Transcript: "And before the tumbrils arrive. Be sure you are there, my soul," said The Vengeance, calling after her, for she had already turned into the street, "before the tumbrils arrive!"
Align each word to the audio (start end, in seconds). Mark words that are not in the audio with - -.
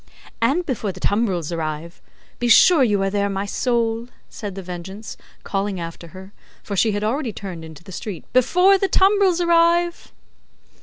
"And 0.41 0.65
before 0.65 0.91
the 0.91 0.99
tumbrils 0.99 1.51
arrive. 1.51 2.01
Be 2.39 2.47
sure 2.47 2.83
you 2.83 3.03
are 3.03 3.11
there, 3.11 3.29
my 3.29 3.45
soul," 3.45 4.07
said 4.31 4.55
The 4.55 4.63
Vengeance, 4.63 5.15
calling 5.43 5.79
after 5.79 6.07
her, 6.07 6.33
for 6.63 6.75
she 6.75 6.93
had 6.93 7.03
already 7.03 7.31
turned 7.31 7.63
into 7.63 7.83
the 7.83 7.91
street, 7.91 8.25
"before 8.33 8.79
the 8.79 8.87
tumbrils 8.87 9.39
arrive!" 9.39 10.11